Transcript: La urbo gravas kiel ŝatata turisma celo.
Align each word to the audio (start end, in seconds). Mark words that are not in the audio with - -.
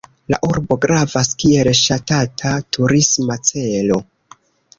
La 0.33 0.37
urbo 0.45 0.77
gravas 0.85 1.29
kiel 1.43 1.69
ŝatata 1.81 2.55
turisma 2.79 3.39
celo. 3.53 4.01